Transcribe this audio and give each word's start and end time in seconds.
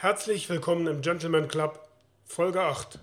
Herzlich 0.00 0.48
willkommen 0.48 0.86
im 0.86 1.00
Gentleman 1.00 1.48
Club, 1.48 1.80
Folge 2.24 2.62
8. 2.62 3.00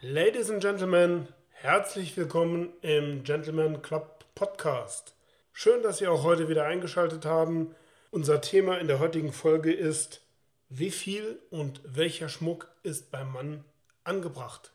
Ladies 0.00 0.48
and 0.48 0.60
Gentlemen, 0.60 1.26
herzlich 1.50 2.16
willkommen 2.16 2.72
im 2.82 3.24
Gentleman 3.24 3.82
Club 3.82 4.24
Podcast. 4.36 5.16
Schön, 5.52 5.82
dass 5.82 5.98
Sie 5.98 6.06
auch 6.06 6.22
heute 6.22 6.48
wieder 6.48 6.66
eingeschaltet 6.66 7.24
haben. 7.24 7.74
Unser 8.12 8.40
Thema 8.40 8.78
in 8.78 8.86
der 8.86 9.00
heutigen 9.00 9.32
Folge 9.32 9.72
ist, 9.72 10.20
wie 10.68 10.92
viel 10.92 11.40
und 11.50 11.80
welcher 11.84 12.28
Schmuck 12.28 12.70
ist 12.84 13.10
beim 13.10 13.32
Mann 13.32 13.64
angebracht? 14.04 14.70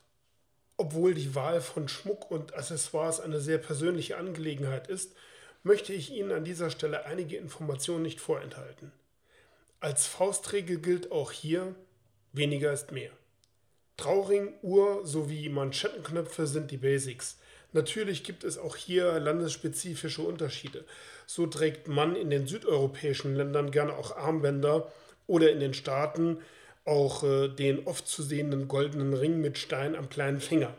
Obwohl 0.78 1.14
die 1.14 1.36
Wahl 1.36 1.62
von 1.62 1.88
Schmuck 1.88 2.30
und 2.32 2.54
Accessoires 2.55 3.20
eine 3.20 3.39
sehr 3.39 3.58
persönliche 3.58 4.18
Angelegenheit 4.18 4.88
ist, 4.88 5.16
möchte 5.63 5.94
ich 5.94 6.12
Ihnen 6.12 6.32
an 6.32 6.44
dieser 6.44 6.70
Stelle 6.70 7.05
einige 7.05 7.38
Informationen 7.38 8.04
nicht 8.04 8.20
vorenthalten. 8.20 8.91
Als 9.80 10.05
Faustregel 10.05 10.80
gilt 10.80 11.12
auch 11.12 11.32
hier, 11.32 11.76
weniger 12.34 12.73
ist 12.73 12.91
mehr. 12.91 13.12
Trauring, 13.98 14.54
Uhr 14.62 15.05
sowie 15.05 15.48
Manschettenknöpfe 15.48 16.48
sind 16.48 16.72
die 16.72 16.77
Basics. 16.77 17.40
Natürlich 17.71 18.23
gibt 18.23 18.44
es 18.44 18.57
auch 18.57 18.76
hier 18.76 19.20
landesspezifische 19.20 20.21
Unterschiede. 20.21 20.84
So 21.26 21.48
trägt 21.48 21.88
man 21.88 22.16
in 22.16 22.30
den 22.30 22.48
südeuropäischen 22.48 23.35
Ländern 23.35 23.71
gerne 23.71 23.94
auch 23.94 24.16
Armbänder 24.16 24.91
oder 25.27 25.52
in 25.52 25.60
den 25.60 25.73
Staaten 25.73 26.40
auch 26.85 27.23
äh, 27.23 27.49
den 27.49 27.85
oft 27.88 28.07
zu 28.07 28.23
sehenden 28.23 28.67
goldenen 28.67 29.13
Ring 29.13 29.41
mit 29.41 29.57
Stein 29.57 29.95
am 29.95 30.09
kleinen 30.09 30.39
Finger. 30.39 30.73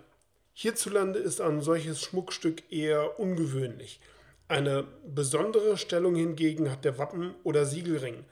Hierzulande 0.54 1.18
ist 1.18 1.40
ein 1.40 1.60
solches 1.60 2.00
Schmuckstück 2.00 2.62
eher 2.72 3.20
ungewöhnlich. 3.20 4.00
Eine 4.48 4.84
besondere 5.06 5.76
Stellung 5.76 6.14
hingegen 6.14 6.70
hat 6.70 6.84
der 6.84 6.98
Wappen- 6.98 7.34
oder 7.42 7.66
Siegelring. 7.66 8.24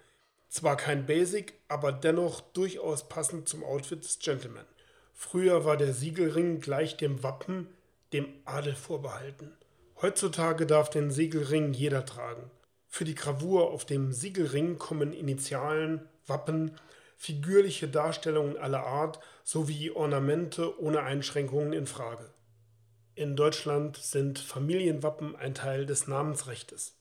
Zwar 0.49 0.77
kein 0.77 1.05
Basic, 1.07 1.55
aber 1.69 1.91
dennoch 1.91 2.41
durchaus 2.41 3.09
passend 3.09 3.49
zum 3.49 3.65
Outfit 3.65 4.05
des 4.05 4.21
Gentleman. 4.21 4.65
Früher 5.13 5.65
war 5.65 5.77
der 5.77 5.93
Siegelring 5.93 6.61
gleich 6.61 6.97
dem 6.97 7.23
Wappen, 7.25 7.67
dem 8.13 8.29
Adel 8.45 8.75
vorbehalten. 8.75 9.51
Heutzutage 10.01 10.67
darf 10.67 10.91
den 10.91 11.11
Siegelring 11.11 11.73
jeder 11.73 12.07
tragen. 12.07 12.51
Für 12.89 13.05
die 13.05 13.17
Gravur 13.17 13.71
auf 13.73 13.85
dem 13.85 14.13
Siegelring 14.13 14.79
kommen 14.79 15.13
Initialen, 15.13 16.09
Wappen, 16.27 16.71
figürliche 17.17 17.89
Darstellungen 17.89 18.57
aller 18.57 18.85
Art 18.85 19.21
sowie 19.43 19.91
Ornamente 19.91 20.81
ohne 20.81 21.03
Einschränkungen 21.03 21.73
in 21.73 21.87
Frage. 21.87 22.31
In 23.15 23.37
Deutschland 23.37 23.97
sind 23.97 24.39
Familienwappen 24.39 25.37
ein 25.37 25.55
Teil 25.55 25.87
des 25.87 26.09
Namensrechtes. 26.09 26.97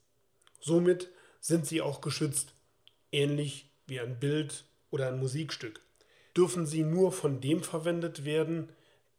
Somit 0.60 1.10
sind 1.40 1.66
sie 1.66 1.82
auch 1.82 2.02
geschützt, 2.02 2.54
ähnlich 3.12 3.72
wie 3.88 4.00
ein 4.00 4.20
Bild 4.20 4.66
oder 4.92 5.08
ein 5.08 5.20
Musikstück. 5.20 5.82
Dürfen 6.38 6.66
sie 6.66 6.84
nur 6.84 7.12
von 7.12 7.42
dem 7.42 7.64
verwendet 7.64 8.26
werden, 8.26 8.72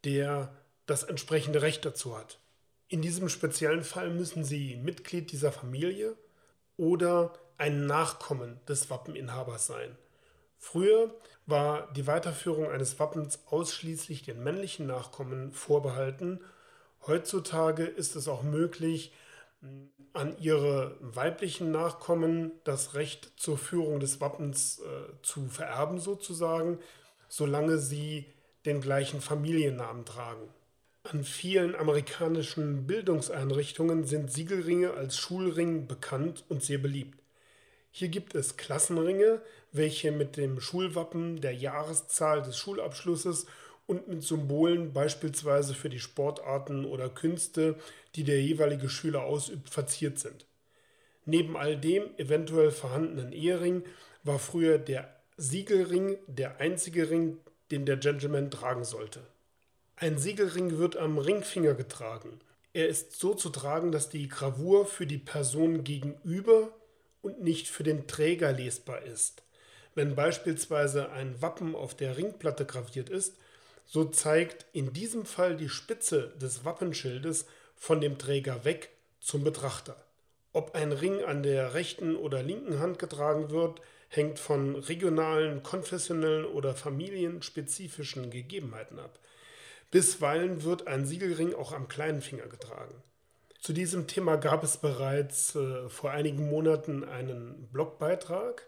der 0.05 0.55
das 0.85 1.03
entsprechende 1.03 1.61
Recht 1.61 1.85
dazu 1.85 2.17
hat. 2.17 2.39
In 2.87 3.01
diesem 3.01 3.29
speziellen 3.29 3.83
Fall 3.83 4.09
müssen 4.09 4.43
sie 4.43 4.75
Mitglied 4.77 5.31
dieser 5.31 5.51
Familie 5.51 6.15
oder 6.77 7.33
ein 7.57 7.85
Nachkommen 7.85 8.59
des 8.67 8.89
Wappeninhabers 8.89 9.67
sein. 9.67 9.97
Früher 10.65 11.13
war 11.45 11.93
die 11.93 12.07
Weiterführung 12.07 12.71
eines 12.71 12.97
Wappens 12.99 13.37
ausschließlich 13.45 14.23
den 14.23 14.43
männlichen 14.43 14.87
Nachkommen 14.87 15.51
vorbehalten. 15.51 16.39
Heutzutage 17.05 17.83
ist 17.83 18.15
es 18.15 18.27
auch 18.27 18.41
möglich, 18.41 19.13
an 20.13 20.35
ihre 20.39 20.97
weiblichen 21.01 21.69
Nachkommen 21.69 22.51
das 22.63 22.95
Recht 22.95 23.31
zur 23.37 23.59
Führung 23.59 23.99
des 23.99 24.21
Wappens 24.21 24.79
äh, 24.79 25.21
zu 25.21 25.47
vererben, 25.49 25.99
sozusagen, 25.99 26.79
solange 27.29 27.77
sie 27.77 28.25
den 28.65 28.81
gleichen 28.81 29.21
Familiennamen 29.21 30.03
tragen. 30.03 30.49
An 31.03 31.23
vielen 31.23 31.75
amerikanischen 31.75 32.87
Bildungseinrichtungen 32.87 34.03
sind 34.05 34.31
Siegelringe 34.31 34.95
als 34.95 35.15
Schulring 35.15 35.85
bekannt 35.85 36.43
und 36.49 36.63
sehr 36.63 36.79
beliebt. 36.79 37.19
Hier 37.97 38.09
gibt 38.09 38.35
es 38.35 38.57
Klassenringe, 38.57 39.41
welche 39.71 40.11
mit 40.11 40.35
dem 40.35 40.59
Schulwappen, 40.59 41.39
der 41.39 41.53
Jahreszahl 41.53 42.41
des 42.41 42.57
Schulabschlusses 42.57 43.45
und 43.87 44.09
mit 44.09 44.21
Symbolen 44.21 44.91
beispielsweise 44.91 45.73
für 45.73 45.87
die 45.87 46.01
Sportarten 46.01 46.83
oder 46.83 47.07
Künste, 47.07 47.77
die 48.15 48.25
der 48.25 48.41
jeweilige 48.41 48.89
Schüler 48.89 49.23
ausübt, 49.23 49.69
verziert 49.69 50.19
sind. 50.19 50.45
Neben 51.23 51.55
all 51.55 51.77
dem 51.77 52.03
eventuell 52.17 52.71
vorhandenen 52.71 53.31
Ehering 53.31 53.85
war 54.25 54.39
früher 54.39 54.77
der 54.77 55.15
Siegelring 55.37 56.17
der 56.27 56.59
einzige 56.59 57.09
Ring, 57.09 57.37
den 57.71 57.85
der 57.85 57.95
Gentleman 57.95 58.51
tragen 58.51 58.83
sollte. 58.83 59.21
Ein 59.95 60.17
Siegelring 60.17 60.79
wird 60.79 60.97
am 60.97 61.17
Ringfinger 61.17 61.75
getragen. 61.75 62.41
Er 62.73 62.89
ist 62.89 63.17
so 63.17 63.33
zu 63.35 63.51
tragen, 63.51 63.93
dass 63.93 64.09
die 64.09 64.27
Gravur 64.27 64.85
für 64.85 65.07
die 65.07 65.17
Person 65.17 65.85
gegenüber 65.85 66.73
und 67.25 67.41
nicht 67.41 67.67
für 67.67 67.81
den 67.81 68.05
Träger 68.05 68.51
lesbar 68.51 69.01
ist. 69.01 69.41
Wenn 69.95 70.15
beispielsweise 70.15 71.09
ein 71.09 71.41
Wappen 71.41 71.73
auf 71.73 71.95
der 71.95 72.17
Ringplatte 72.17 72.65
graviert 72.65 73.09
ist, 73.09 73.35
so 73.87 74.05
zeigt 74.05 74.67
in 74.73 74.93
diesem 74.93 75.25
Fall 75.25 75.57
die 75.57 75.69
Spitze 75.69 76.33
des 76.39 76.65
Wappenschildes 76.65 77.47
von 77.75 77.99
dem 77.99 78.19
Träger 78.19 78.63
weg 78.63 78.91
zum 79.19 79.43
Betrachter. 79.43 79.95
Ob 80.53 80.75
ein 80.75 80.91
Ring 80.91 81.23
an 81.23 81.41
der 81.41 81.73
rechten 81.73 82.15
oder 82.15 82.43
linken 82.43 82.79
Hand 82.79 82.99
getragen 82.99 83.49
wird, 83.49 83.81
hängt 84.09 84.37
von 84.37 84.75
regionalen, 84.75 85.63
konfessionellen 85.63 86.45
oder 86.45 86.75
familienspezifischen 86.75 88.29
Gegebenheiten 88.29 88.99
ab. 88.99 89.17
Bisweilen 89.89 90.63
wird 90.63 90.87
ein 90.87 91.05
Siegelring 91.05 91.55
auch 91.55 91.71
am 91.71 91.87
kleinen 91.87 92.21
Finger 92.21 92.47
getragen. 92.47 93.01
Zu 93.65 93.73
diesem 93.73 94.05
Thema 94.05 94.35
gab 94.35 94.63
es 94.63 94.77
bereits 94.77 95.55
äh, 95.55 95.89
vor 95.89 96.11
einigen 96.11 96.47
Monaten 96.51 97.03
einen 97.03 97.67
Blogbeitrag, 97.73 98.61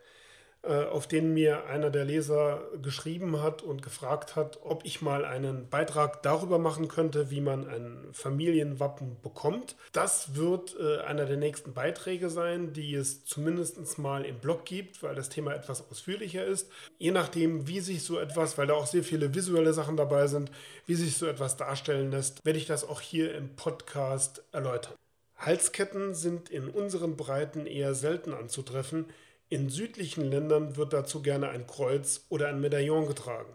auf 0.74 1.08
den 1.08 1.34
mir 1.34 1.66
einer 1.66 1.90
der 1.90 2.06
Leser 2.06 2.62
geschrieben 2.82 3.42
hat 3.42 3.62
und 3.62 3.82
gefragt 3.82 4.36
hat, 4.36 4.60
ob 4.64 4.86
ich 4.86 5.02
mal 5.02 5.26
einen 5.26 5.70
Beitrag 5.70 6.22
darüber 6.24 6.60
machen 6.60 6.88
könnte, 6.88 7.32
wie 7.32 7.42
man 7.42 7.68
ein 7.68 8.08
Familienwappen 8.12 9.18
bekommt. 9.22 9.76
Das 9.92 10.36
wird 10.36 10.76
äh, 10.80 11.00
einer 11.02 11.26
der 11.26 11.38
nächsten 11.38 11.74
Beiträge 11.74 12.30
sein, 12.30 12.74
die 12.74 12.96
es 12.96 13.26
zumindest 13.26 13.98
mal 13.98 14.26
im 14.26 14.40
Blog 14.40 14.66
gibt, 14.66 15.04
weil 15.04 15.16
das 15.16 15.30
Thema 15.30 15.54
etwas 15.54 15.90
ausführlicher 15.90 16.46
ist. 16.46 16.70
Je 16.98 17.12
nachdem, 17.12 17.68
wie 17.68 17.80
sich 17.80 18.04
so 18.04 18.20
etwas, 18.20 18.58
weil 18.58 18.68
da 18.68 18.74
auch 18.74 18.88
sehr 18.88 19.04
viele 19.04 19.34
visuelle 19.34 19.74
Sachen 19.74 19.98
dabei 19.98 20.28
sind, 20.28 20.52
wie 20.86 20.96
sich 20.96 21.18
so 21.18 21.28
etwas 21.28 21.58
darstellen 21.58 22.12
lässt, 22.12 22.44
werde 22.46 22.60
ich 22.60 22.66
das 22.66 22.88
auch 22.88 23.02
hier 23.02 23.36
im 23.36 23.56
Podcast 23.56 24.44
erläutern. 24.52 24.94
Halsketten 25.38 26.16
sind 26.16 26.50
in 26.50 26.68
unseren 26.68 27.16
Breiten 27.16 27.68
eher 27.68 27.94
selten 27.94 28.34
anzutreffen. 28.34 29.06
In 29.50 29.70
südlichen 29.70 30.30
Ländern 30.30 30.76
wird 30.76 30.92
dazu 30.92 31.22
gerne 31.22 31.50
ein 31.50 31.68
Kreuz 31.68 32.26
oder 32.30 32.50
ein 32.50 32.60
Medaillon 32.60 33.08
getragen. 33.08 33.54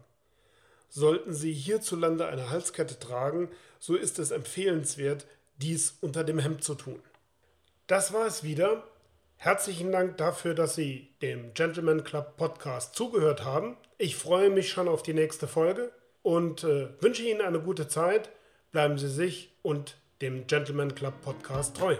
Sollten 0.89 1.33
Sie 1.35 1.53
hierzulande 1.53 2.27
eine 2.27 2.51
Halskette 2.51 2.99
tragen, 2.99 3.51
so 3.79 3.95
ist 3.95 4.19
es 4.19 4.31
empfehlenswert, 4.31 5.27
dies 5.57 5.97
unter 6.01 6.25
dem 6.25 6.39
Hemd 6.39 6.65
zu 6.65 6.75
tun. 6.75 7.01
Das 7.87 8.13
war 8.13 8.27
es 8.27 8.43
wieder. 8.43 8.85
Herzlichen 9.37 9.93
Dank 9.93 10.17
dafür, 10.17 10.55
dass 10.55 10.75
Sie 10.75 11.09
dem 11.21 11.53
Gentleman 11.53 12.05
Club 12.05 12.37
Podcast 12.37 12.95
zugehört 12.95 13.45
haben. 13.45 13.77
Ich 13.99 14.17
freue 14.17 14.51
mich 14.51 14.71
schon 14.71 14.89
auf 14.89 15.03
die 15.03 15.15
nächste 15.15 15.49
Folge 15.49 15.93
und 16.23 16.65
äh, 16.65 16.89
wünsche 17.01 17.23
Ihnen 17.23 17.41
eine 17.41 17.61
gute 17.61 17.89
Zeit. 17.89 18.31
Bleiben 18.71 18.99
Sie 18.99 19.09
sich 19.09 19.51
und 19.63 19.97
dem 20.23 20.47
Gentleman 20.47 20.95
Club 20.95 21.21
Podcast 21.23 21.77
treu. 21.77 21.97